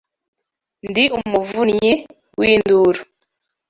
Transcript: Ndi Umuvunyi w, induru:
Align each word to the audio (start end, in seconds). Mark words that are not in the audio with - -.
Ndi 0.89 1.03
Umuvunyi 1.17 1.93
w, 2.39 2.41
induru: 2.53 3.01